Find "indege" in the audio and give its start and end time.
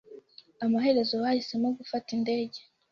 2.17-2.59